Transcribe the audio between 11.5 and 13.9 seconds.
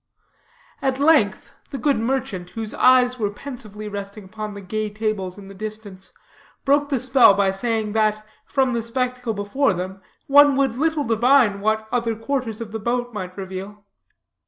what other quarters of the boat might reveal.